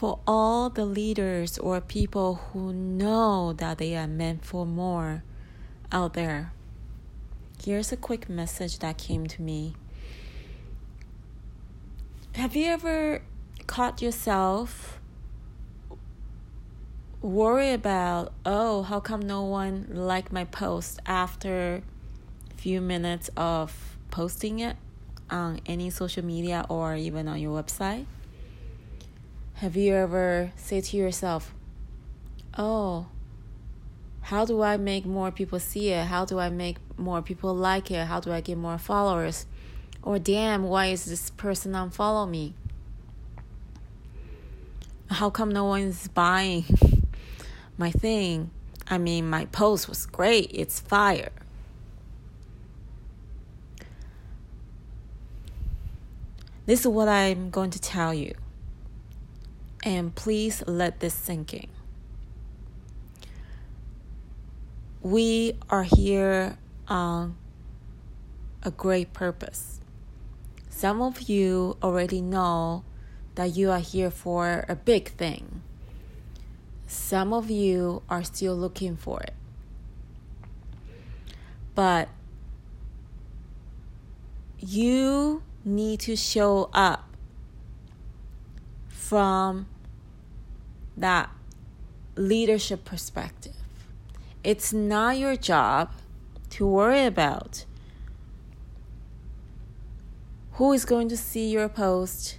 [0.00, 5.22] for all the leaders or people who know that they are meant for more
[5.92, 6.54] out there,
[7.62, 9.74] here's a quick message that came to me.
[12.34, 13.20] Have you ever
[13.66, 14.98] caught yourself
[17.20, 21.82] worry about, oh, how come no one liked my post after
[22.50, 24.78] a few minutes of posting it
[25.28, 28.06] on any social media or even on your website?
[29.60, 31.52] Have you ever said to yourself,
[32.56, 33.08] oh,
[34.22, 36.06] how do I make more people see it?
[36.06, 38.06] How do I make more people like it?
[38.06, 39.44] How do I get more followers?
[40.02, 42.54] Or damn, why is this person unfollow me?
[45.10, 46.64] How come no one's buying
[47.76, 48.50] my thing?
[48.88, 50.50] I mean, my post was great.
[50.54, 51.32] It's fire.
[56.64, 58.32] This is what I'm going to tell you.
[59.82, 61.68] And please let this sink in.
[65.02, 67.36] We are here on
[68.62, 69.80] a great purpose.
[70.68, 72.84] Some of you already know
[73.36, 75.62] that you are here for a big thing.
[76.86, 79.34] Some of you are still looking for it.
[81.74, 82.08] But
[84.58, 87.08] you need to show up
[88.88, 89.66] from
[91.00, 91.30] that
[92.16, 93.56] leadership perspective.
[94.42, 95.92] It's not your job
[96.50, 97.64] to worry about
[100.52, 102.38] who is going to see your post,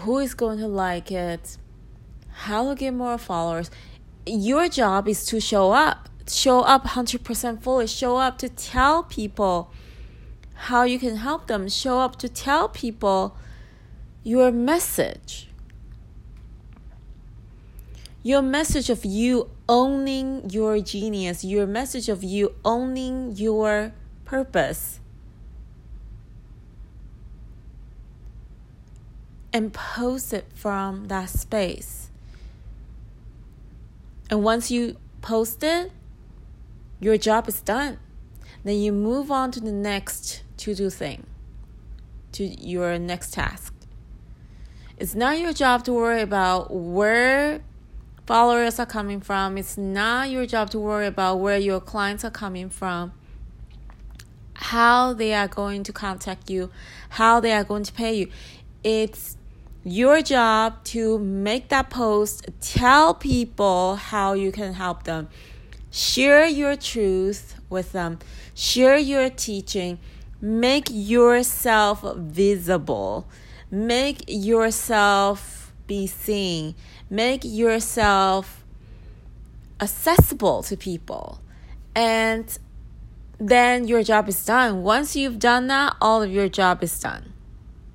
[0.00, 1.56] who is going to like it,
[2.32, 3.70] how to get more followers.
[4.26, 9.70] Your job is to show up, show up 100% fully, show up to tell people
[10.54, 13.36] how you can help them, show up to tell people
[14.22, 15.48] your message.
[18.26, 23.92] Your message of you owning your genius, your message of you owning your
[24.24, 24.98] purpose.
[29.52, 32.08] And post it from that space.
[34.30, 35.92] And once you post it,
[37.00, 37.98] your job is done.
[38.64, 41.26] Then you move on to the next to do thing,
[42.32, 43.74] to your next task.
[44.96, 47.60] It's not your job to worry about where
[48.26, 49.58] followers are coming from.
[49.58, 53.12] It's not your job to worry about where your clients are coming from,
[54.54, 56.70] how they are going to contact you,
[57.10, 58.28] how they are going to pay you.
[58.82, 59.36] It's
[59.82, 65.28] your job to make that post, tell people how you can help them,
[65.90, 68.18] share your truth with them,
[68.54, 69.98] share your teaching,
[70.40, 73.28] make yourself visible
[73.74, 76.74] Make yourself be seen.
[77.10, 78.64] Make yourself
[79.80, 81.40] accessible to people.
[81.94, 82.58] And
[83.38, 84.82] then your job is done.
[84.82, 87.33] Once you've done that, all of your job is done.